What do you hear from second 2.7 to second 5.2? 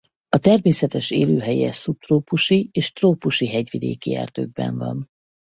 és trópusi hegyvidéki erdőkben van.